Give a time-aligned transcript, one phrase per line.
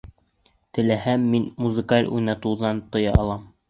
[0.77, 3.51] Теләһәм, мин музыканы уйнатыуҙан тыя алам!